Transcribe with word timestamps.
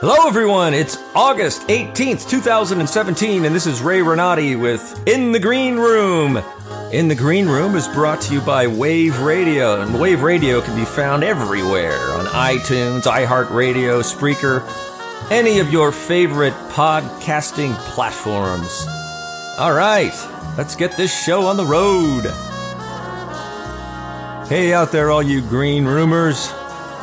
Hello, 0.00 0.28
everyone. 0.28 0.74
It's 0.74 0.98
August 1.14 1.62
18th, 1.68 2.28
2017, 2.28 3.46
and 3.46 3.54
this 3.54 3.66
is 3.66 3.80
Ray 3.80 4.02
Renati 4.02 4.54
with 4.54 5.02
In 5.08 5.32
the 5.32 5.38
Green 5.38 5.76
Room. 5.76 6.36
In 6.92 7.08
the 7.08 7.14
Green 7.14 7.46
Room 7.48 7.74
is 7.74 7.88
brought 7.88 8.20
to 8.20 8.34
you 8.34 8.42
by 8.42 8.66
Wave 8.66 9.18
Radio, 9.20 9.80
and 9.80 9.98
Wave 9.98 10.20
Radio 10.20 10.60
can 10.60 10.76
be 10.76 10.84
found 10.84 11.24
everywhere 11.24 11.98
on 12.12 12.26
iTunes, 12.26 13.04
iHeartRadio, 13.04 14.02
Spreaker, 14.02 14.60
any 15.30 15.60
of 15.60 15.72
your 15.72 15.90
favorite 15.92 16.52
podcasting 16.72 17.74
platforms. 17.94 18.86
All 19.58 19.72
right, 19.72 20.12
let's 20.58 20.76
get 20.76 20.94
this 20.98 21.24
show 21.24 21.46
on 21.46 21.56
the 21.56 21.64
road. 21.64 22.24
Hey, 24.46 24.74
out 24.74 24.92
there, 24.92 25.10
all 25.10 25.22
you 25.22 25.40
green 25.40 25.86
roomers. 25.86 26.52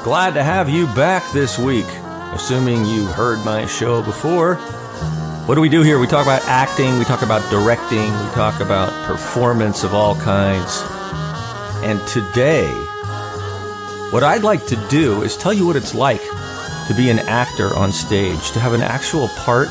Glad 0.03 0.35
to 0.35 0.43
have 0.43 0.69
you 0.69 0.85
back 0.93 1.23
this 1.33 1.57
week. 1.57 1.87
Assuming 2.33 2.83
you 2.85 3.05
heard 3.05 3.45
my 3.45 3.67
show 3.67 4.01
before. 4.01 4.55
What 5.45 5.53
do 5.53 5.61
we 5.61 5.69
do 5.69 5.83
here? 5.83 5.99
We 5.99 6.07
talk 6.07 6.25
about 6.25 6.41
acting, 6.45 6.97
we 6.97 7.05
talk 7.05 7.21
about 7.21 7.47
directing, 7.51 8.11
we 8.11 8.31
talk 8.33 8.59
about 8.59 8.91
performance 9.05 9.83
of 9.83 9.93
all 9.93 10.15
kinds. 10.15 10.81
And 11.83 11.99
today, 12.07 12.67
what 14.09 14.23
I'd 14.23 14.41
like 14.41 14.65
to 14.65 14.87
do 14.89 15.21
is 15.21 15.37
tell 15.37 15.53
you 15.53 15.67
what 15.67 15.75
it's 15.75 15.93
like 15.93 16.21
to 16.87 16.93
be 16.97 17.11
an 17.11 17.19
actor 17.19 17.73
on 17.75 17.91
stage, 17.91 18.51
to 18.51 18.59
have 18.59 18.73
an 18.73 18.81
actual 18.81 19.27
part 19.37 19.67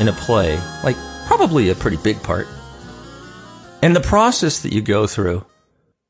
in 0.00 0.08
a 0.08 0.12
play, 0.12 0.58
like 0.82 0.96
probably 1.26 1.68
a 1.68 1.74
pretty 1.74 1.98
big 1.98 2.22
part, 2.22 2.46
and 3.82 3.94
the 3.94 4.00
process 4.00 4.60
that 4.60 4.72
you 4.72 4.80
go 4.80 5.06
through, 5.06 5.44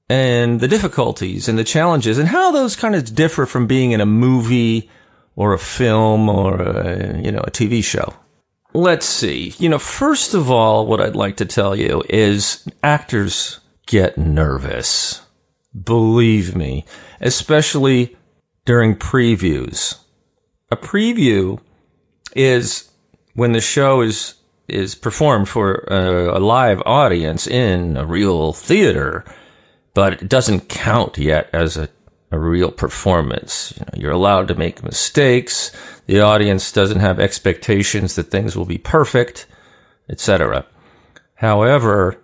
and 0.08 0.60
the 0.60 0.69
difficulties 0.69 1.48
and 1.48 1.58
the 1.58 1.64
challenges, 1.64 2.19
and 2.19 2.28
how 2.28 2.52
those 2.52 2.77
kind 2.77 2.94
of 2.94 3.14
differ 3.14 3.46
from 3.46 3.66
being 3.66 3.91
in 3.91 4.00
a 4.00 4.06
movie 4.06 4.88
or 5.36 5.52
a 5.52 5.59
film 5.59 6.28
or 6.28 6.60
a, 6.60 7.20
you 7.20 7.32
know, 7.32 7.41
a 7.41 7.50
TV 7.50 7.82
show. 7.82 8.14
Let's 8.74 9.06
see. 9.06 9.55
You 9.58 9.69
know, 9.69 9.78
first 9.78 10.34
of 10.34 10.50
all, 10.50 10.86
what 10.86 11.00
I'd 11.00 11.16
like 11.16 11.36
to 11.38 11.44
tell 11.44 11.77
you 11.77 12.02
is 12.08 12.66
actors 12.83 13.60
get 13.86 14.16
nervous. 14.16 15.22
Believe 15.78 16.56
me, 16.56 16.84
especially 17.20 18.16
during 18.64 18.94
previews. 18.94 19.98
A 20.70 20.77
preview 20.77 21.60
is 22.34 22.91
when 23.34 23.53
the 23.53 23.60
show 23.60 24.00
is 24.00 24.34
is 24.69 24.94
performed 24.94 25.48
for 25.48 25.84
a, 25.88 26.38
a 26.38 26.41
live 26.41 26.80
audience 26.86 27.47
in 27.47 27.97
a 27.97 28.06
real 28.06 28.53
theater, 28.53 29.25
but 29.92 30.14
it 30.14 30.28
doesn't 30.28 30.69
count 30.69 31.19
yet 31.19 31.50
as 31.53 31.77
a 31.77 31.88
a 32.33 32.38
real 32.38 32.70
performance. 32.70 33.75
You 33.94 34.02
you're 34.02 34.11
allowed 34.11 34.48
to 34.48 34.55
make 34.55 34.83
mistakes. 34.83 35.70
The 36.06 36.20
audience 36.20 36.72
doesn't 36.72 37.00
have 37.00 37.20
expectations 37.20 38.16
that 38.16 38.30
things 38.30 38.56
will 38.56 38.64
be 38.64 38.78
perfect, 38.78 39.47
etc. 40.08 40.66
However, 41.34 42.19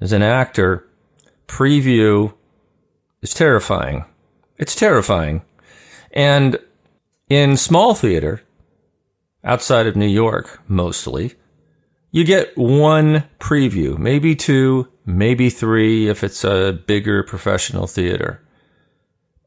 as 0.00 0.12
an 0.12 0.22
actor, 0.22 0.86
preview 1.48 2.34
is 3.22 3.32
terrifying. 3.32 4.04
It's 4.58 4.76
terrifying. 4.76 5.42
And 6.12 6.58
in 7.30 7.56
small 7.56 7.94
theater, 7.94 8.42
outside 9.42 9.86
of 9.86 9.96
New 9.96 10.06
York 10.06 10.60
mostly, 10.68 11.34
you 12.10 12.24
get 12.24 12.56
one 12.56 13.24
preview, 13.40 13.96
maybe 13.96 14.36
two, 14.36 14.88
maybe 15.06 15.48
three 15.48 16.08
if 16.08 16.22
it's 16.22 16.44
a 16.44 16.78
bigger 16.86 17.22
professional 17.22 17.86
theater 17.86 18.42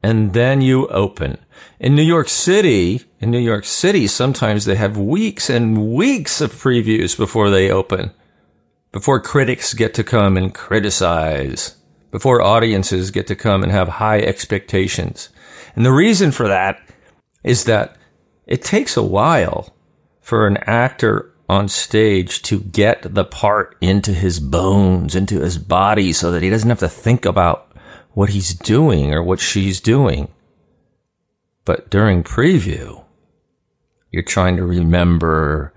and 0.02 0.32
then 0.32 0.60
you 0.60 0.86
open. 0.88 1.38
In 1.78 1.94
New 1.94 2.02
York 2.02 2.28
City, 2.28 3.02
in 3.20 3.30
New 3.30 3.38
York 3.38 3.64
City, 3.64 4.06
sometimes 4.06 4.64
they 4.64 4.76
have 4.76 4.96
weeks 4.98 5.48
and 5.48 5.94
weeks 5.94 6.40
of 6.40 6.52
previews 6.52 7.16
before 7.16 7.50
they 7.50 7.70
open, 7.70 8.12
before 8.90 9.20
critics 9.20 9.74
get 9.74 9.94
to 9.94 10.04
come 10.04 10.36
and 10.36 10.54
criticize, 10.54 11.76
before 12.10 12.42
audiences 12.42 13.10
get 13.10 13.26
to 13.28 13.36
come 13.36 13.62
and 13.62 13.72
have 13.72 13.88
high 13.88 14.20
expectations. 14.20 15.28
And 15.74 15.86
the 15.86 15.92
reason 15.92 16.32
for 16.32 16.48
that 16.48 16.80
is 17.42 17.64
that 17.64 17.96
it 18.46 18.62
takes 18.62 18.96
a 18.96 19.02
while 19.02 19.74
for 20.20 20.46
an 20.46 20.58
actor 20.58 21.32
on 21.48 21.68
stage 21.68 22.42
to 22.42 22.60
get 22.60 23.14
the 23.14 23.24
part 23.24 23.76
into 23.80 24.12
his 24.12 24.40
bones, 24.40 25.14
into 25.14 25.40
his 25.40 25.58
body, 25.58 26.12
so 26.12 26.30
that 26.30 26.42
he 26.42 26.50
doesn't 26.50 26.68
have 26.68 26.78
to 26.78 26.88
think 26.88 27.24
about 27.24 27.71
what 28.14 28.30
he's 28.30 28.54
doing 28.54 29.12
or 29.12 29.22
what 29.22 29.40
she's 29.40 29.80
doing. 29.80 30.28
But 31.64 31.90
during 31.90 32.24
preview, 32.24 33.04
you're 34.10 34.22
trying 34.22 34.56
to 34.56 34.64
remember 34.64 35.72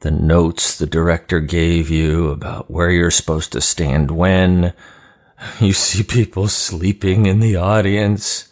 the 0.00 0.10
notes 0.10 0.78
the 0.78 0.86
director 0.86 1.40
gave 1.40 1.90
you 1.90 2.30
about 2.30 2.70
where 2.70 2.90
you're 2.90 3.10
supposed 3.10 3.52
to 3.52 3.60
stand 3.60 4.10
when. 4.10 4.72
You 5.58 5.72
see 5.72 6.02
people 6.02 6.48
sleeping 6.48 7.24
in 7.24 7.40
the 7.40 7.56
audience. 7.56 8.50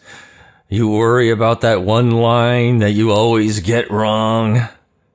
You 0.69 0.89
worry 0.89 1.29
about 1.29 1.61
that 1.61 1.83
one 1.83 2.09
line 2.09 2.79
that 2.79 2.93
you 2.93 3.11
always 3.11 3.59
get 3.59 3.91
wrong. 3.91 4.67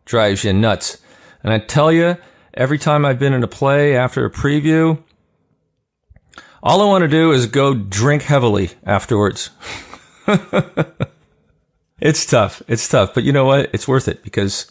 Drives 0.05 0.45
you 0.45 0.53
nuts. 0.53 0.99
And 1.43 1.53
I 1.53 1.59
tell 1.59 1.91
you, 1.91 2.17
every 2.53 2.79
time 2.79 3.05
I've 3.05 3.19
been 3.19 3.33
in 3.33 3.43
a 3.43 3.49
play 3.49 3.97
after 3.97 4.25
a 4.25 4.31
preview, 4.31 5.03
all 6.65 6.81
I 6.81 6.87
want 6.87 7.03
to 7.03 7.09
do 7.09 7.31
is 7.31 7.47
go 7.47 7.75
drink 7.75 8.23
heavily 8.23 8.71
afterwards. 8.85 9.51
it's 12.01 12.25
tough. 12.25 12.63
It's 12.67 12.89
tough. 12.89 13.13
But 13.13 13.25
you 13.25 13.33
know 13.33 13.45
what? 13.45 13.69
It's 13.75 13.87
worth 13.87 14.09
it 14.09 14.25
because 14.25 14.71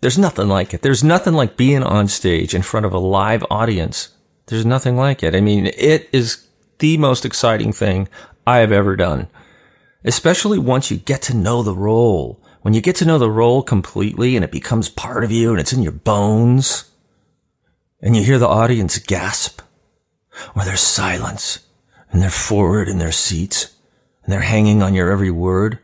there's 0.00 0.16
nothing 0.16 0.48
like 0.48 0.72
it. 0.72 0.80
There's 0.80 1.04
nothing 1.04 1.34
like 1.34 1.58
being 1.58 1.82
on 1.82 2.08
stage 2.08 2.54
in 2.54 2.62
front 2.62 2.86
of 2.86 2.94
a 2.94 2.98
live 2.98 3.44
audience. 3.50 4.08
There's 4.46 4.64
nothing 4.64 4.96
like 4.96 5.22
it. 5.22 5.34
I 5.34 5.42
mean, 5.42 5.66
it 5.66 6.08
is 6.10 6.46
the 6.78 6.96
most 6.96 7.26
exciting 7.26 7.72
thing 7.72 8.08
I 8.46 8.58
have 8.58 8.72
ever 8.72 8.96
done, 8.96 9.28
especially 10.04 10.58
once 10.58 10.90
you 10.90 10.96
get 10.96 11.20
to 11.22 11.36
know 11.36 11.62
the 11.62 11.74
role. 11.74 12.42
When 12.62 12.72
you 12.72 12.80
get 12.80 12.96
to 12.96 13.04
know 13.04 13.18
the 13.18 13.30
role 13.30 13.62
completely 13.62 14.36
and 14.36 14.44
it 14.44 14.50
becomes 14.50 14.88
part 14.88 15.22
of 15.22 15.30
you 15.30 15.50
and 15.50 15.60
it's 15.60 15.72
in 15.74 15.82
your 15.82 15.92
bones 15.92 16.90
and 18.00 18.16
you 18.16 18.22
hear 18.22 18.38
the 18.38 18.48
audience 18.48 18.98
gasp 18.98 19.60
or 20.54 20.64
there's 20.64 20.80
silence 20.80 21.60
and 22.10 22.22
they're 22.22 22.30
forward 22.30 22.88
in 22.88 22.98
their 22.98 23.12
seats 23.12 23.74
and 24.22 24.32
they're 24.32 24.40
hanging 24.40 24.82
on 24.82 24.94
your 24.94 25.10
every 25.10 25.30
word 25.30 25.78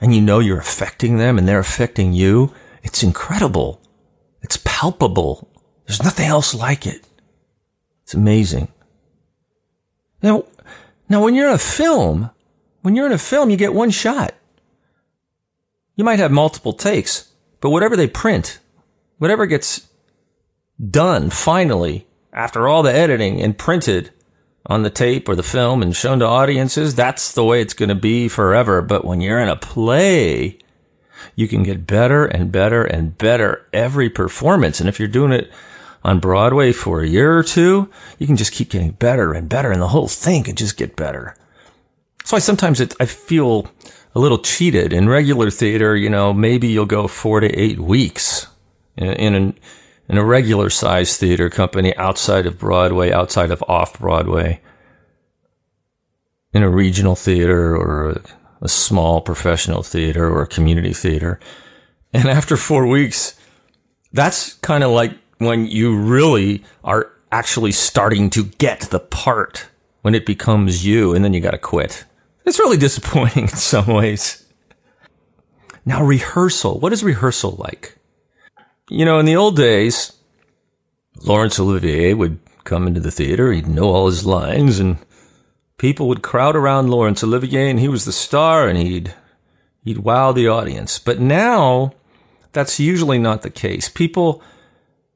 and 0.00 0.14
you 0.14 0.20
know 0.20 0.38
you're 0.38 0.58
affecting 0.58 1.18
them 1.18 1.38
and 1.38 1.46
they're 1.46 1.58
affecting 1.58 2.12
you. 2.12 2.54
It's 2.82 3.02
incredible. 3.02 3.80
It's 4.42 4.58
palpable. 4.64 5.48
There's 5.86 6.02
nothing 6.02 6.26
else 6.26 6.54
like 6.54 6.86
it. 6.86 7.06
It's 8.04 8.14
amazing. 8.14 8.68
Now, 10.22 10.44
now 11.08 11.22
when 11.22 11.34
you're 11.34 11.48
in 11.48 11.54
a 11.54 11.58
film, 11.58 12.30
when 12.82 12.96
you're 12.96 13.06
in 13.06 13.12
a 13.12 13.18
film, 13.18 13.50
you 13.50 13.56
get 13.56 13.74
one 13.74 13.90
shot. 13.90 14.34
You 15.96 16.04
might 16.04 16.18
have 16.18 16.32
multiple 16.32 16.72
takes, 16.72 17.28
but 17.60 17.70
whatever 17.70 17.96
they 17.96 18.06
print, 18.06 18.58
whatever 19.18 19.44
gets 19.44 19.86
done 20.80 21.28
finally 21.28 22.06
after 22.32 22.68
all 22.68 22.82
the 22.82 22.92
editing 22.92 23.40
and 23.40 23.56
printed 23.56 24.10
on 24.66 24.82
the 24.82 24.90
tape 24.90 25.28
or 25.28 25.34
the 25.34 25.42
film 25.42 25.82
and 25.82 25.96
shown 25.96 26.18
to 26.20 26.26
audiences, 26.26 26.94
that's 26.94 27.32
the 27.32 27.44
way 27.44 27.60
it's 27.60 27.74
going 27.74 27.88
to 27.88 27.94
be 27.94 28.28
forever. 28.28 28.82
But 28.82 29.04
when 29.04 29.20
you're 29.20 29.40
in 29.40 29.48
a 29.48 29.56
play, 29.56 30.58
you 31.34 31.48
can 31.48 31.62
get 31.62 31.86
better 31.86 32.26
and 32.26 32.52
better 32.52 32.84
and 32.84 33.16
better 33.16 33.66
every 33.72 34.10
performance. 34.10 34.80
And 34.80 34.88
if 34.88 34.98
you're 34.98 35.08
doing 35.08 35.32
it 35.32 35.50
on 36.04 36.20
Broadway 36.20 36.72
for 36.72 37.02
a 37.02 37.08
year 37.08 37.36
or 37.36 37.42
two, 37.42 37.90
you 38.18 38.26
can 38.26 38.36
just 38.36 38.52
keep 38.52 38.70
getting 38.70 38.92
better 38.92 39.32
and 39.32 39.48
better 39.48 39.70
and 39.70 39.80
the 39.80 39.88
whole 39.88 40.08
thing 40.08 40.44
can 40.44 40.56
just 40.56 40.76
get 40.76 40.96
better. 40.96 41.36
That's 42.18 42.32
why 42.32 42.38
sometimes 42.38 42.80
it, 42.80 42.94
I 43.00 43.06
feel 43.06 43.70
a 44.14 44.20
little 44.20 44.38
cheated 44.38 44.92
in 44.92 45.08
regular 45.08 45.50
theater. 45.50 45.96
You 45.96 46.10
know, 46.10 46.32
maybe 46.32 46.68
you'll 46.68 46.86
go 46.86 47.06
four 47.06 47.40
to 47.40 47.48
eight 47.48 47.80
weeks 47.80 48.46
in, 48.96 49.12
in 49.12 49.34
an, 49.34 49.58
in 50.10 50.18
a 50.18 50.24
regular 50.24 50.68
sized 50.68 51.20
theater 51.20 51.48
company 51.48 51.96
outside 51.96 52.44
of 52.44 52.58
Broadway, 52.58 53.12
outside 53.12 53.52
of 53.52 53.62
off 53.68 54.00
Broadway, 54.00 54.60
in 56.52 56.64
a 56.64 56.68
regional 56.68 57.14
theater 57.14 57.76
or 57.76 58.10
a, 58.10 58.22
a, 58.62 58.68
small 58.68 59.20
professional 59.20 59.84
theater 59.84 60.28
or 60.28 60.42
a 60.42 60.48
community 60.48 60.92
theater. 60.92 61.38
And 62.12 62.28
after 62.28 62.56
four 62.56 62.88
weeks, 62.88 63.38
that's 64.12 64.54
kind 64.54 64.82
of 64.82 64.90
like 64.90 65.16
when 65.38 65.66
you 65.66 65.96
really 65.96 66.64
are 66.82 67.12
actually 67.30 67.70
starting 67.70 68.30
to 68.30 68.42
get 68.42 68.80
the 68.90 68.98
part 68.98 69.68
when 70.02 70.16
it 70.16 70.26
becomes 70.26 70.84
you 70.84 71.14
and 71.14 71.24
then 71.24 71.32
you 71.32 71.40
got 71.40 71.52
to 71.52 71.58
quit. 71.58 72.04
It's 72.44 72.58
really 72.58 72.78
disappointing 72.78 73.44
in 73.48 73.48
some 73.48 73.86
ways. 73.86 74.44
Now, 75.84 76.02
rehearsal. 76.02 76.80
What 76.80 76.92
is 76.92 77.04
rehearsal 77.04 77.52
like? 77.52 77.96
You 78.90 79.04
know, 79.04 79.20
in 79.20 79.26
the 79.26 79.36
old 79.36 79.56
days, 79.56 80.12
Laurence 81.22 81.60
Olivier 81.60 82.12
would 82.12 82.40
come 82.64 82.88
into 82.88 82.98
the 82.98 83.12
theater, 83.12 83.52
he'd 83.52 83.68
know 83.68 83.84
all 83.84 84.06
his 84.06 84.26
lines, 84.26 84.80
and 84.80 84.98
people 85.78 86.08
would 86.08 86.22
crowd 86.22 86.56
around 86.56 86.90
Laurence 86.90 87.22
Olivier, 87.22 87.70
and 87.70 87.78
he 87.78 87.88
was 87.88 88.04
the 88.04 88.12
star, 88.12 88.66
and 88.66 88.76
he'd 88.76 89.14
he'd 89.84 89.98
wow 89.98 90.32
the 90.32 90.48
audience. 90.48 90.98
But 90.98 91.20
now, 91.20 91.92
that's 92.50 92.80
usually 92.80 93.18
not 93.18 93.42
the 93.42 93.50
case. 93.50 93.88
People 93.88 94.42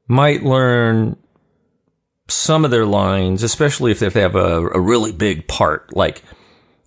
might 0.07 0.43
learn 0.43 1.17
some 2.29 2.63
of 2.63 2.71
their 2.71 2.85
lines, 2.85 3.43
especially 3.43 3.91
if 3.91 3.99
they 3.99 4.21
have 4.21 4.35
a, 4.35 4.67
a 4.67 4.79
really 4.79 5.11
big 5.11 5.49
part, 5.49 5.93
like 5.93 6.23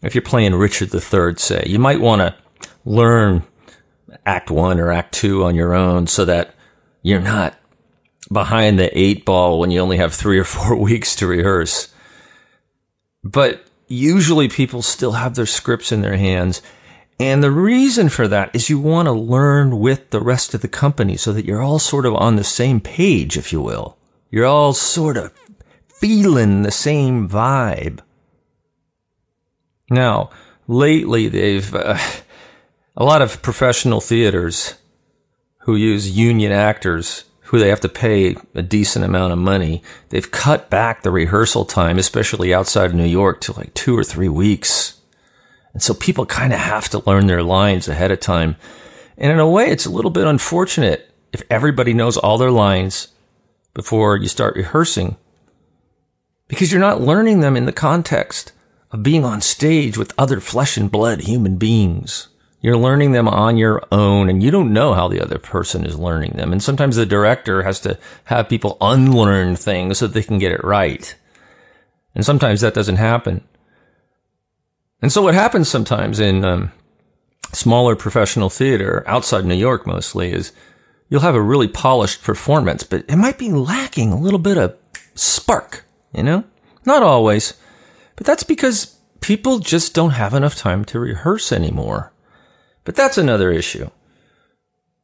if 0.03 0.15
you're 0.15 0.23
playing 0.23 0.55
Richard 0.55 0.93
III, 0.95 1.37
say, 1.37 1.65
you 1.67 1.79
might 1.79 2.01
want 2.01 2.21
to 2.23 2.35
learn 2.87 3.43
act 4.25 4.51
one 4.51 4.81
or 4.81 4.91
act 4.91 5.13
two 5.13 5.45
on 5.45 5.55
your 5.55 5.75
own 5.75 6.07
so 6.07 6.25
that 6.25 6.55
you're 7.09 7.21
not 7.23 7.59
behind 8.31 8.79
the 8.79 8.97
eight 8.99 9.25
ball 9.25 9.59
when 9.59 9.71
you 9.71 9.81
only 9.81 9.97
have 9.97 10.13
three 10.13 10.39
or 10.39 10.45
four 10.45 10.77
weeks 10.89 11.17
to 11.17 11.27
rehearse. 11.27 11.89
But 13.25 13.65
usually 13.87 14.49
people 14.49 14.83
still 14.83 15.13
have 15.13 15.35
their 15.35 15.47
scripts 15.47 15.91
in 15.91 16.03
their 16.03 16.19
hands. 16.19 16.61
And 17.19 17.43
the 17.43 17.51
reason 17.51 18.11
for 18.11 18.29
that 18.29 18.55
is 18.55 18.69
you 18.69 18.79
want 18.79 19.07
to 19.07 19.13
learn 19.13 19.79
with 19.79 20.11
the 20.11 20.21
rest 20.21 20.53
of 20.53 20.61
the 20.61 20.69
company 20.69 21.17
so 21.17 21.33
that 21.33 21.47
you're 21.47 21.63
all 21.63 21.79
sort 21.79 22.05
of 22.05 22.15
on 22.15 22.37
the 22.37 22.45
same 22.45 22.79
page, 22.79 23.39
if 23.39 23.55
you 23.55 23.63
will. 23.63 23.97
You're 24.31 24.45
all 24.45 24.75
sort 24.75 25.17
of 25.17 25.33
feeling 25.89 26.63
the 26.63 26.71
same 26.71 27.27
vibe. 27.27 28.01
Now, 29.89 30.29
lately 30.67 31.29
they've, 31.29 31.75
uh, 31.75 31.97
a 32.99 33.05
lot 33.05 33.23
of 33.23 33.41
professional 33.41 34.03
theaters 34.03 34.75
who 35.69 35.77
use 35.77 36.17
union 36.17 36.51
actors 36.51 37.25
who 37.43 37.59
they 37.59 37.69
have 37.69 37.81
to 37.81 37.91
pay 37.91 38.35
a 38.55 38.63
decent 38.63 39.05
amount 39.05 39.35
of 39.35 39.39
money, 39.39 39.83
they've 40.09 40.31
cut 40.31 40.71
back 40.71 41.03
the 41.03 41.11
rehearsal 41.11 41.67
time, 41.67 41.99
especially 41.99 42.55
outside 42.55 42.87
of 42.87 42.95
New 42.95 43.05
York, 43.05 43.39
to 43.43 43.53
like 43.53 43.75
two 43.75 43.95
or 43.95 44.03
three 44.03 44.31
weeks. 44.31 44.99
And 45.75 45.83
so 45.83 45.93
people 45.93 46.25
kind 46.25 46.55
of 46.55 46.59
have 46.59 46.89
to 46.89 47.03
learn 47.07 47.27
their 47.27 47.43
lines 47.43 47.87
ahead 47.87 48.11
of 48.11 48.19
time. 48.19 48.57
And 49.19 49.31
in 49.31 49.39
a 49.39 49.47
way, 49.47 49.69
it's 49.69 49.85
a 49.85 49.91
little 49.91 50.11
bit 50.11 50.27
unfortunate 50.27 51.15
if 51.35 51.43
everybody 51.51 51.93
knows 51.93 52.17
all 52.17 52.39
their 52.39 52.51
lines 52.51 53.09
before 53.75 54.17
you 54.17 54.29
start 54.29 54.57
rehearsing 54.57 55.19
because 56.47 56.73
you're 56.73 56.81
not 56.81 57.03
learning 57.03 57.41
them 57.41 57.59
in 57.59 57.67
the 57.67 57.73
context 57.73 58.53
of 58.91 59.03
being 59.03 59.23
on 59.23 59.43
stage 59.43 59.99
with 59.99 60.15
other 60.17 60.41
flesh 60.41 60.79
and 60.79 60.91
blood 60.91 61.21
human 61.21 61.59
beings. 61.59 62.29
You're 62.61 62.77
learning 62.77 63.13
them 63.13 63.29
on 63.29 63.57
your 63.57 63.83
own 63.93 64.29
and 64.29 64.43
you 64.43 64.51
don't 64.51 64.73
know 64.73 64.93
how 64.93 65.09
the 65.09 65.21
other 65.21 65.39
person 65.39 65.85
is 65.85 65.99
learning 65.99 66.33
them. 66.33 66.53
And 66.53 66.63
sometimes 66.63 66.97
the 66.97 67.07
director 67.07 67.63
has 67.63 67.79
to 67.81 67.99
have 68.25 68.49
people 68.49 68.77
unlearn 68.81 69.55
things 69.55 69.99
so 69.99 70.07
they 70.07 70.23
can 70.23 70.39
get 70.39 70.53
it 70.53 70.65
right. 70.65 71.15
And 72.15 72.27
sometimes 72.27 72.61
that 72.61 72.75
doesn't 72.75 72.97
happen. 72.97 73.45
And 75.01 75.13
so 75.13 75.23
what 75.23 75.35
happens 75.35 75.69
sometimes 75.69 76.19
in 76.19 76.45
um, 76.45 76.73
smaller 77.53 77.95
professional 77.95 78.51
theater 78.51 79.05
outside 79.07 79.45
New 79.45 79.55
York 79.55 79.87
mostly 79.87 80.33
is 80.33 80.53
you'll 81.09 81.21
have 81.21 81.37
a 81.37 81.41
really 81.41 81.69
polished 81.69 82.23
performance, 82.25 82.83
but 82.83 83.05
it 83.09 83.17
might 83.17 83.39
be 83.39 83.53
lacking 83.53 84.13
a 84.13 84.19
little 84.19 84.41
bit 84.41 84.59
of 84.59 84.75
spark, 85.15 85.85
you 86.13 86.25
know? 86.25 86.43
Not 86.85 87.05
always, 87.05 87.55
but 88.17 88.27
that's 88.27 88.43
because 88.43 88.97
people 89.21 89.61
just 89.61 89.95
don't 89.95 90.11
have 90.11 90.35
enough 90.35 90.57
time 90.57 90.85
to 90.87 90.99
rehearse 90.99 91.53
anymore. 91.53 92.13
But 92.89 92.97
that's 92.97 93.19
another 93.19 93.51
issue. 93.51 93.91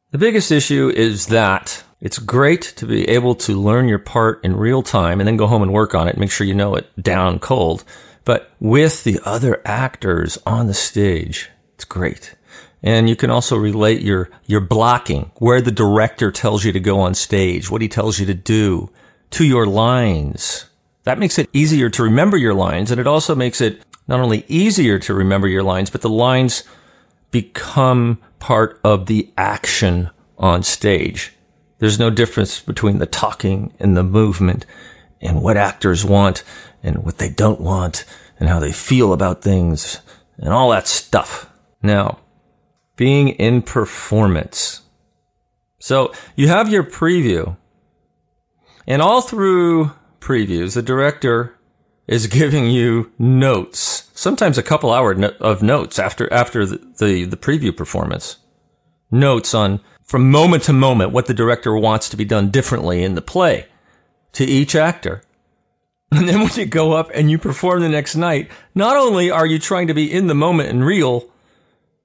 The 0.09 0.17
biggest 0.17 0.51
issue 0.51 0.89
is 0.89 1.27
that 1.27 1.83
it's 2.01 2.17
great 2.17 2.63
to 2.77 2.87
be 2.87 3.07
able 3.07 3.35
to 3.35 3.61
learn 3.61 3.87
your 3.87 3.99
part 3.99 4.43
in 4.43 4.55
real 4.55 4.81
time 4.81 5.21
and 5.21 5.27
then 5.27 5.37
go 5.37 5.45
home 5.45 5.61
and 5.61 5.71
work 5.71 5.93
on 5.93 6.07
it, 6.07 6.17
make 6.17 6.31
sure 6.31 6.47
you 6.47 6.55
know 6.55 6.73
it 6.73 6.89
down 6.99 7.37
cold. 7.37 7.83
But 8.23 8.49
with 8.59 9.03
the 9.03 9.19
other 9.23 9.61
actors 9.65 10.39
on 10.47 10.65
the 10.65 10.73
stage, 10.73 11.51
it's 11.75 11.85
great. 11.85 12.33
And 12.81 13.07
you 13.07 13.15
can 13.15 13.29
also 13.29 13.55
relate 13.55 14.01
your, 14.01 14.31
your 14.47 14.61
blocking, 14.61 15.29
where 15.35 15.61
the 15.61 15.71
director 15.71 16.31
tells 16.31 16.65
you 16.65 16.71
to 16.71 16.79
go 16.79 16.99
on 17.01 17.13
stage, 17.13 17.69
what 17.69 17.83
he 17.83 17.87
tells 17.87 18.17
you 18.17 18.25
to 18.25 18.33
do, 18.33 18.89
to 19.29 19.45
your 19.45 19.67
lines. 19.67 20.71
That 21.03 21.19
makes 21.19 21.37
it 21.37 21.51
easier 21.53 21.91
to 21.91 22.01
remember 22.01 22.35
your 22.35 22.55
lines. 22.55 22.89
And 22.89 22.99
it 22.99 23.05
also 23.05 23.35
makes 23.35 23.61
it 23.61 23.83
not 24.07 24.21
only 24.21 24.43
easier 24.47 24.97
to 24.97 25.13
remember 25.13 25.47
your 25.47 25.61
lines, 25.61 25.91
but 25.91 26.01
the 26.01 26.09
lines 26.09 26.63
become 27.31 28.19
part 28.39 28.79
of 28.83 29.07
the 29.07 29.31
action 29.37 30.09
on 30.37 30.63
stage. 30.63 31.33
There's 31.79 31.99
no 31.99 32.09
difference 32.09 32.59
between 32.61 32.99
the 32.99 33.05
talking 33.05 33.73
and 33.79 33.95
the 33.95 34.03
movement 34.03 34.65
and 35.21 35.41
what 35.41 35.57
actors 35.57 36.05
want 36.05 36.43
and 36.83 37.03
what 37.03 37.17
they 37.17 37.29
don't 37.29 37.59
want 37.59 38.05
and 38.39 38.49
how 38.49 38.59
they 38.59 38.71
feel 38.71 39.13
about 39.13 39.41
things 39.41 39.99
and 40.37 40.53
all 40.53 40.69
that 40.71 40.87
stuff. 40.87 41.49
Now, 41.81 42.19
being 42.95 43.29
in 43.29 43.61
performance. 43.61 44.81
So 45.79 46.13
you 46.35 46.47
have 46.47 46.69
your 46.69 46.83
preview 46.83 47.57
and 48.87 49.01
all 49.01 49.21
through 49.21 49.91
previews, 50.19 50.75
the 50.75 50.81
director 50.81 51.55
is 52.07 52.27
giving 52.41 52.69
you 52.69 53.11
notes, 53.17 53.94
sometimes 54.25 54.57
a 54.57 54.63
couple 54.63 54.91
hour 54.91 55.13
no- 55.13 55.35
of 55.39 55.61
notes 55.61 55.99
after 55.99 56.31
after 56.33 56.65
the, 56.65 56.77
the, 56.97 57.25
the 57.25 57.37
preview 57.37 57.75
performance, 57.75 58.37
notes 59.11 59.53
on 59.53 59.79
from 60.01 60.31
moment 60.31 60.63
to 60.63 60.73
moment 60.73 61.11
what 61.11 61.27
the 61.27 61.33
director 61.33 61.77
wants 61.77 62.09
to 62.09 62.17
be 62.17 62.25
done 62.25 62.49
differently 62.49 63.03
in 63.03 63.13
the 63.13 63.21
play 63.21 63.67
to 64.33 64.43
each 64.43 64.75
actor. 64.75 65.21
And 66.11 66.29
then 66.29 66.39
when 66.39 66.53
you 66.55 66.65
go 66.65 66.93
up 66.93 67.09
and 67.13 67.29
you 67.29 67.37
perform 67.37 67.81
the 67.81 67.89
next 67.89 68.15
night, 68.15 68.49
not 68.73 68.95
only 68.95 69.29
are 69.29 69.45
you 69.45 69.59
trying 69.59 69.87
to 69.87 69.93
be 69.93 70.11
in 70.11 70.27
the 70.27 70.35
moment 70.35 70.69
and 70.69 70.85
real 70.85 71.29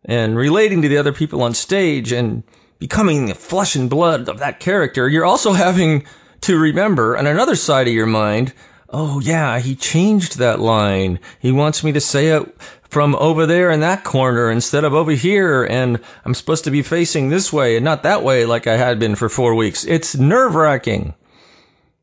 and 0.04 0.36
relating 0.36 0.82
to 0.82 0.88
the 0.88 0.96
other 0.96 1.12
people 1.12 1.42
on 1.42 1.54
stage 1.54 2.10
and 2.10 2.42
becoming 2.78 3.26
the 3.26 3.34
flesh 3.34 3.76
and 3.76 3.88
blood 3.88 4.28
of 4.28 4.38
that 4.38 4.58
character, 4.58 5.08
you're 5.08 5.24
also 5.24 5.52
having 5.52 6.04
to 6.40 6.58
remember 6.58 7.16
on 7.16 7.26
another 7.26 7.54
side 7.54 7.86
of 7.86 7.94
your 7.94 8.06
mind 8.06 8.52
oh 8.92 9.20
yeah, 9.20 9.58
he 9.58 9.74
changed 9.74 10.38
that 10.38 10.60
line. 10.60 11.18
He 11.38 11.52
wants 11.52 11.82
me 11.82 11.92
to 11.92 12.00
say 12.00 12.28
it 12.28 12.60
from 12.82 13.14
over 13.16 13.46
there 13.46 13.70
in 13.70 13.80
that 13.80 14.04
corner 14.04 14.50
instead 14.50 14.84
of 14.84 14.92
over 14.92 15.12
here. 15.12 15.64
And 15.64 16.00
I'm 16.24 16.34
supposed 16.34 16.64
to 16.64 16.70
be 16.70 16.82
facing 16.82 17.28
this 17.28 17.52
way 17.52 17.76
and 17.76 17.84
not 17.84 18.02
that 18.02 18.22
way 18.22 18.44
like 18.44 18.66
I 18.66 18.76
had 18.76 18.98
been 18.98 19.14
for 19.14 19.28
four 19.28 19.54
weeks. 19.54 19.84
It's 19.84 20.16
nerve 20.16 20.54
wracking. 20.54 21.14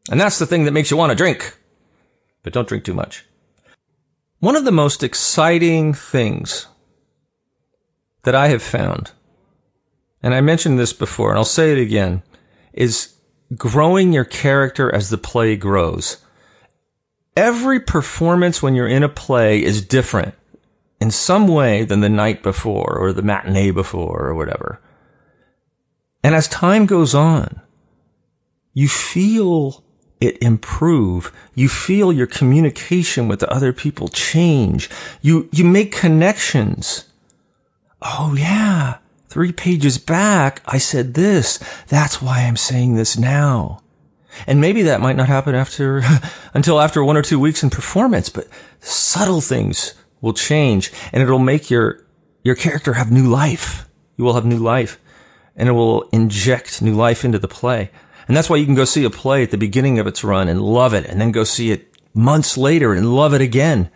And 0.10 0.20
that's 0.20 0.40
the 0.40 0.46
thing 0.46 0.64
that 0.64 0.72
makes 0.72 0.90
you 0.90 0.98
want 0.98 1.12
to 1.12 1.16
drink. 1.16 1.58
But 2.44 2.54
don't 2.54 2.68
drink 2.68 2.86
too 2.86 2.94
much. 2.94 3.26
One 4.40 4.56
of 4.56 4.66
the 4.66 4.72
most 4.72 5.04
exciting 5.04 5.94
things 5.94 6.68
that 8.24 8.36
I 8.36 8.48
have 8.48 8.64
found, 8.64 9.12
and 10.22 10.34
I 10.34 10.42
mentioned 10.42 10.80
this 10.80 10.94
before 10.94 11.30
and 11.30 11.38
I'll 11.38 11.46
say 11.46 11.72
it 11.72 11.80
again, 11.80 12.24
is 12.72 13.16
growing 13.56 14.14
your 14.14 14.26
character 14.26 14.94
as 14.94 15.10
the 15.10 15.18
play 15.18 15.56
grows 15.56 16.18
every 17.38 17.80
performance 17.80 18.62
when 18.62 18.76
you're 18.76 18.88
in 18.88 19.04
a 19.04 19.10
play 19.10 19.64
is 19.64 19.86
different 19.86 20.34
in 21.00 21.12
some 21.12 21.48
way 21.48 21.86
than 21.86 22.02
the 22.02 22.10
night 22.10 22.42
before 22.42 22.98
or 22.98 23.14
the 23.14 23.22
matinee 23.22 23.72
before 23.72 24.26
or 24.26 24.34
whatever. 24.34 24.82
And 26.24 26.34
as 26.34 26.48
time 26.48 26.88
goes 26.88 27.14
on, 27.14 27.62
you 28.74 28.90
feel 28.90 29.84
it 30.20 30.42
improve. 30.42 31.32
You 31.54 31.70
feel 31.70 32.12
your 32.12 32.26
communication 32.26 33.28
with 33.28 33.40
the 33.40 33.52
other 33.54 33.72
people 33.72 34.08
change. 34.08 34.90
You, 35.22 35.48
you 35.52 35.64
make 35.64 35.92
connections. 35.92 37.06
Oh 38.02 38.36
yeah. 38.38 38.98
Three 39.30 39.52
pages 39.52 40.00
back, 40.00 40.64
I 40.66 40.80
said 40.80 41.14
this. 41.14 41.60
That's 41.88 42.20
why 42.22 42.40
I'm 42.40 42.58
saying 42.58 42.96
this 42.96 43.18
now. 43.18 43.82
And 44.46 44.62
maybe 44.62 44.84
that 44.84 45.02
might 45.02 45.16
not 45.16 45.28
happen 45.28 45.56
after, 45.56 46.04
until 46.54 46.80
after 46.80 47.04
one 47.04 47.18
or 47.18 47.22
two 47.22 47.40
weeks 47.40 47.64
in 47.64 47.70
performance, 47.70 48.30
but 48.30 48.48
subtle 48.80 49.42
things 49.42 49.94
will 50.22 50.34
change 50.34 50.92
and 51.12 51.24
it'll 51.24 51.40
make 51.40 51.70
your, 51.70 52.06
your 52.44 52.56
character 52.56 52.94
have 52.94 53.12
new 53.12 53.28
life. 53.28 53.90
You 54.18 54.24
will 54.24 54.34
have 54.34 54.46
new 54.46 54.58
life 54.58 55.00
and 55.56 55.68
it 55.68 55.74
will 55.74 56.04
inject 56.14 56.82
new 56.82 56.94
life 56.94 57.26
into 57.26 57.40
the 57.40 57.48
play. 57.48 57.90
And 58.28 58.36
that's 58.36 58.50
why 58.50 58.58
you 58.58 58.66
can 58.66 58.76
go 58.76 58.86
see 58.86 59.06
a 59.06 59.10
play 59.10 59.44
at 59.44 59.52
the 59.52 59.58
beginning 59.58 60.00
of 60.00 60.08
its 60.08 60.24
run 60.24 60.48
and 60.48 60.62
love 60.62 60.94
it 60.94 61.06
and 61.06 61.20
then 61.20 61.32
go 61.32 61.44
see 61.44 61.72
it 61.72 61.92
months 62.14 62.58
later 62.58 62.94
and 62.94 63.16
love 63.16 63.34
it 63.34 63.42
again. 63.42 63.90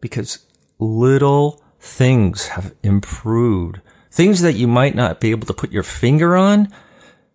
Because 0.00 0.46
little 0.78 1.62
things 1.80 2.48
have 2.48 2.74
improved. 2.82 3.80
Things 4.10 4.40
that 4.42 4.54
you 4.54 4.68
might 4.68 4.94
not 4.94 5.20
be 5.20 5.30
able 5.30 5.46
to 5.46 5.54
put 5.54 5.72
your 5.72 5.82
finger 5.82 6.36
on, 6.36 6.72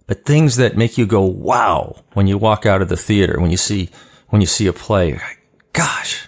but 0.08 0.26
things 0.26 0.58
that 0.58 0.78
make 0.78 0.98
you 0.98 1.06
go, 1.06 1.24
wow, 1.24 2.04
when 2.14 2.28
you 2.28 2.38
walk 2.38 2.66
out 2.66 2.82
of 2.82 2.90
the 2.90 2.98
theater, 2.98 3.40
when 3.40 3.52
you 3.52 3.58
see, 3.58 3.90
when 4.30 4.42
you 4.42 4.48
see 4.48 4.68
a 4.68 4.74
play, 4.74 5.20
gosh, 5.74 6.28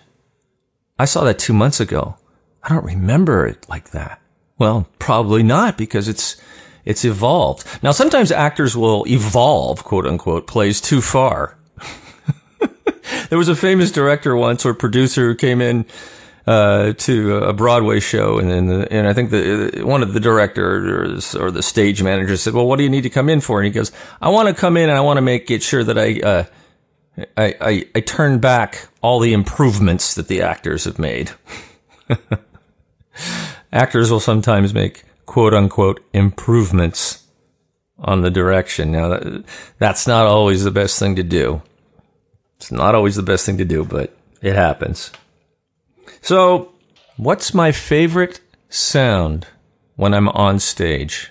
I 0.98 1.06
saw 1.06 1.24
that 1.24 1.40
two 1.40 1.54
months 1.54 1.80
ago. 1.80 2.16
I 2.64 2.70
don't 2.70 2.86
remember 2.86 3.46
it 3.46 3.68
like 3.68 3.92
that. 3.92 4.22
Well, 4.58 4.88
probably 5.00 5.44
not 5.44 5.78
because 5.78 6.08
it's, 6.08 6.38
it's 6.86 7.04
evolved. 7.04 7.68
Now, 7.84 7.92
sometimes 7.92 8.32
actors 8.32 8.78
will 8.78 9.06
evolve, 9.08 9.84
quote 9.84 10.06
unquote, 10.06 10.48
plays 10.48 10.80
too 10.80 11.02
far. 11.02 11.58
there 13.30 13.38
was 13.38 13.50
a 13.50 13.56
famous 13.56 13.92
director 13.92 14.36
once 14.36 14.66
or 14.66 14.74
producer 14.74 15.28
who 15.28 15.36
came 15.36 15.62
in 15.62 15.86
uh, 16.46 16.94
to 16.94 17.38
a 17.38 17.54
Broadway 17.54 18.00
show, 18.00 18.38
and 18.38 18.52
and, 18.52 18.92
and 18.92 19.08
I 19.08 19.14
think 19.14 19.32
the 19.32 19.82
one 19.84 20.04
of 20.04 20.14
the 20.14 20.20
directors 20.20 21.36
or 21.36 21.52
the 21.52 21.64
stage 21.64 22.04
manager 22.04 22.38
said, 22.38 22.54
"Well, 22.54 22.68
what 22.68 22.78
do 22.78 22.84
you 22.84 22.90
need 22.90 23.04
to 23.04 23.10
come 23.10 23.30
in 23.30 23.42
for?" 23.42 23.60
And 23.60 23.66
he 23.66 23.72
goes, 23.72 23.92
"I 24.22 24.30
want 24.30 24.50
to 24.50 24.54
come 24.54 24.78
in 24.78 24.90
and 24.90 24.98
I 24.98 25.02
want 25.02 25.18
to 25.18 25.22
make 25.22 25.50
it 25.52 25.64
sure 25.64 25.84
that 25.84 25.98
I." 25.98 26.20
Uh, 26.20 26.44
I, 27.38 27.56
I, 27.62 27.86
I 27.94 28.00
turn 28.00 28.40
back 28.40 28.88
all 29.04 29.20
the 29.20 29.34
improvements 29.34 30.16
that 30.16 30.28
the 30.28 30.42
actors 30.42 30.86
have 30.86 30.98
made. 30.98 31.30
actors 33.72 34.10
will 34.10 34.20
sometimes 34.20 34.74
make 34.74 35.04
quote 35.28 35.54
unquote 35.54 36.04
improvements 36.14 37.24
on 38.00 38.22
the 38.22 38.32
direction. 38.32 38.92
Now, 38.92 39.10
that, 39.10 39.44
that's 39.78 40.08
not 40.08 40.26
always 40.26 40.64
the 40.64 40.72
best 40.72 41.00
thing 41.00 41.16
to 41.16 41.24
do. 41.24 41.62
It's 42.58 42.72
not 42.72 42.96
always 42.96 43.16
the 43.16 43.24
best 43.24 43.46
thing 43.46 43.58
to 43.58 43.66
do, 43.66 43.86
but 43.86 44.16
it 44.42 44.56
happens. 44.56 45.12
So, 46.24 46.72
what's 47.18 47.54
my 47.54 47.74
favorite 47.74 48.40
sound 48.70 49.46
when 49.98 50.14
I'm 50.14 50.30
on 50.30 50.58
stage? 50.60 51.30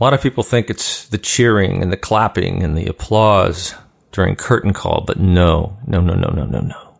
A 0.00 0.02
lot 0.02 0.14
of 0.14 0.22
people 0.22 0.42
think 0.42 0.70
it's 0.70 1.06
the 1.06 1.18
cheering 1.18 1.82
and 1.82 1.92
the 1.92 1.98
clapping 1.98 2.62
and 2.62 2.78
the 2.78 2.86
applause 2.86 3.74
during 4.10 4.36
curtain 4.36 4.72
call, 4.72 5.02
but 5.06 5.20
no, 5.20 5.76
no, 5.86 6.00
no, 6.00 6.14
no, 6.14 6.30
no, 6.30 6.46
no, 6.46 6.60
no. 6.60 6.98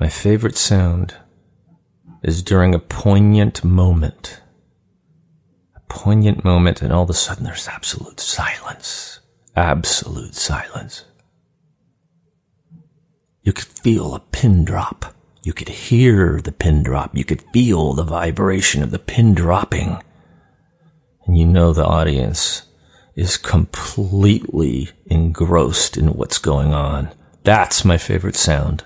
My 0.00 0.08
favorite 0.08 0.56
sound 0.56 1.14
is 2.24 2.42
during 2.42 2.74
a 2.74 2.80
poignant 2.80 3.62
moment. 3.62 4.40
A 5.76 5.80
poignant 5.88 6.42
moment, 6.42 6.82
and 6.82 6.92
all 6.92 7.04
of 7.04 7.10
a 7.10 7.14
sudden 7.14 7.44
there's 7.44 7.68
absolute 7.68 8.18
silence. 8.18 9.20
Absolute 9.54 10.34
silence. 10.34 11.04
You 13.50 13.54
could 13.54 13.64
feel 13.64 14.14
a 14.14 14.20
pin 14.20 14.64
drop. 14.64 15.12
You 15.42 15.52
could 15.52 15.70
hear 15.70 16.40
the 16.40 16.52
pin 16.52 16.84
drop. 16.84 17.16
You 17.16 17.24
could 17.24 17.42
feel 17.52 17.94
the 17.94 18.04
vibration 18.04 18.80
of 18.80 18.92
the 18.92 18.98
pin 19.00 19.34
dropping. 19.34 20.00
And 21.26 21.36
you 21.36 21.46
know 21.46 21.72
the 21.72 21.84
audience 21.84 22.62
is 23.16 23.36
completely 23.36 24.90
engrossed 25.06 25.96
in 25.96 26.14
what's 26.14 26.38
going 26.38 26.72
on. 26.72 27.10
That's 27.42 27.84
my 27.84 27.98
favorite 27.98 28.36
sound. 28.36 28.84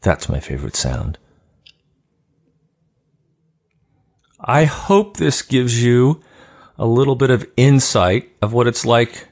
That's 0.00 0.30
my 0.30 0.40
favorite 0.40 0.76
sound. 0.76 1.18
I 4.40 4.64
hope 4.64 5.18
this 5.18 5.42
gives 5.42 5.84
you 5.84 6.22
a 6.78 6.86
little 6.86 7.16
bit 7.16 7.28
of 7.28 7.46
insight 7.58 8.30
of 8.40 8.54
what 8.54 8.66
it's 8.66 8.86
like 8.86 9.28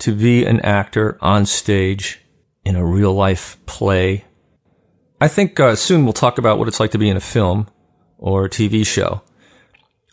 to 0.00 0.14
be 0.14 0.44
an 0.44 0.60
actor 0.60 1.16
on 1.22 1.46
stage 1.46 2.19
in 2.64 2.76
a 2.76 2.84
real 2.84 3.12
life 3.12 3.58
play. 3.66 4.24
I 5.20 5.28
think 5.28 5.58
uh, 5.58 5.76
soon 5.76 6.04
we'll 6.04 6.12
talk 6.12 6.38
about 6.38 6.58
what 6.58 6.68
it's 6.68 6.80
like 6.80 6.90
to 6.92 6.98
be 6.98 7.08
in 7.08 7.16
a 7.16 7.20
film 7.20 7.68
or 8.18 8.44
a 8.44 8.50
TV 8.50 8.86
show. 8.86 9.22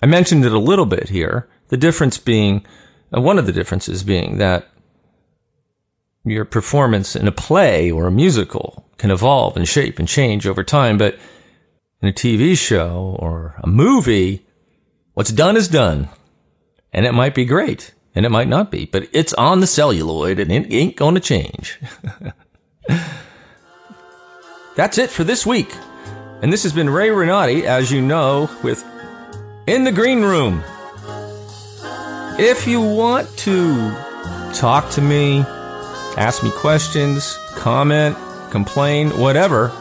I 0.01 0.05
mentioned 0.05 0.45
it 0.45 0.51
a 0.51 0.59
little 0.59 0.85
bit 0.85 1.09
here. 1.09 1.49
The 1.69 1.77
difference 1.77 2.17
being, 2.17 2.65
uh, 3.15 3.21
one 3.21 3.39
of 3.39 3.45
the 3.45 3.51
differences 3.51 4.03
being 4.03 4.37
that 4.37 4.67
your 6.23 6.45
performance 6.45 7.15
in 7.15 7.27
a 7.27 7.31
play 7.31 7.89
or 7.89 8.07
a 8.07 8.11
musical 8.11 8.85
can 8.97 9.11
evolve 9.11 9.55
and 9.55 9.67
shape 9.67 9.99
and 9.99 10.07
change 10.07 10.45
over 10.45 10.63
time, 10.63 10.97
but 10.97 11.17
in 12.01 12.09
a 12.09 12.13
TV 12.13 12.57
show 12.57 13.15
or 13.19 13.55
a 13.63 13.67
movie, 13.67 14.45
what's 15.13 15.31
done 15.31 15.57
is 15.57 15.67
done. 15.67 16.09
And 16.93 17.05
it 17.05 17.13
might 17.13 17.35
be 17.35 17.45
great 17.45 17.93
and 18.17 18.25
it 18.25 18.29
might 18.29 18.47
not 18.47 18.71
be, 18.71 18.85
but 18.85 19.07
it's 19.13 19.31
on 19.33 19.59
the 19.59 19.67
celluloid 19.67 20.39
and 20.39 20.51
it 20.51 20.73
ain't 20.73 20.95
going 20.95 21.13
to 21.13 21.21
change. 21.21 21.79
That's 24.75 24.97
it 24.97 25.11
for 25.11 25.23
this 25.23 25.45
week. 25.45 25.71
And 26.41 26.51
this 26.51 26.63
has 26.63 26.73
been 26.73 26.89
Ray 26.89 27.11
Renati, 27.11 27.67
as 27.67 27.91
you 27.91 28.01
know, 28.01 28.49
with 28.63 28.83
In 29.67 29.83
the 29.83 29.91
Green 29.91 30.23
Room. 30.23 30.63
If 32.39 32.67
you 32.67 32.81
want 32.81 33.29
to 33.39 33.91
talk 34.51 34.89
to 34.93 35.01
me, 35.01 35.41
ask 36.17 36.43
me 36.43 36.49
questions, 36.49 37.37
comment, 37.55 38.17
complain, 38.49 39.11
whatever, 39.11 39.71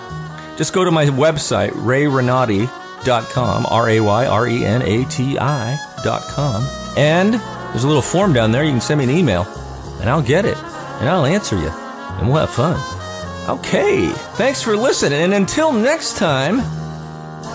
just 0.59 0.75
go 0.75 0.85
to 0.85 0.91
my 0.91 1.07
website, 1.07 1.71
rayrenati.com, 1.71 3.67
R 3.67 3.89
A 3.89 4.01
Y 4.01 4.27
R 4.27 4.47
E 4.47 4.63
N 4.63 4.83
A 4.83 5.07
T 5.07 5.39
I.com. 5.39 6.67
And 6.99 7.41
there's 7.71 7.85
a 7.85 7.89
little 7.89 8.03
form 8.03 8.33
down 8.33 8.53
there. 8.53 8.65
You 8.65 8.73
can 8.73 8.81
send 8.81 8.99
me 8.99 9.05
an 9.05 9.11
email, 9.11 9.43
and 10.01 10.09
I'll 10.09 10.23
get 10.23 10.45
it, 10.45 10.57
and 10.57 11.09
I'll 11.09 11.27
answer 11.27 11.57
you, 11.57 11.69
and 11.69 12.29
we'll 12.29 12.39
have 12.39 12.51
fun. 12.51 12.79
Okay, 13.49 14.09
thanks 14.35 14.63
for 14.63 14.77
listening, 14.77 15.21
and 15.23 15.35
until 15.35 15.73
next 15.73 16.17
time, 16.17 16.61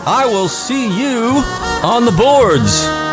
I 0.06 0.26
will 0.26 0.48
see 0.48 0.86
you 0.86 1.44
on 1.84 2.06
the 2.06 2.12
boards. 2.12 3.11